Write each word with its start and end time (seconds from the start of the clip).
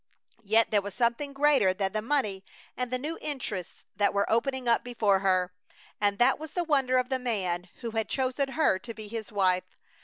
Yet 0.41 0.71
there 0.71 0.81
was 0.81 0.95
something 0.95 1.31
greater 1.31 1.75
than 1.75 1.91
the 1.91 2.01
money 2.01 2.43
and 2.75 2.89
the 2.89 2.97
new 2.97 3.19
interests 3.21 3.85
that 3.95 4.15
were 4.15 4.27
opening 4.31 4.67
up 4.67 4.83
before 4.83 5.19
her, 5.19 5.53
and 5.99 6.17
that 6.17 6.39
was 6.39 6.53
the 6.53 6.63
wonder 6.63 6.97
of 6.97 7.09
the 7.09 7.19
man 7.19 7.69
who 7.81 7.91
had 7.91 8.09
chosen 8.09 8.53
her 8.53 8.79
to 8.79 8.93
be 8.95 9.07
his 9.07 9.31
wife. 9.31 9.77